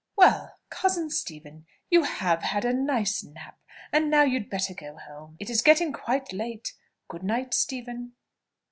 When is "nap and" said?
3.23-4.09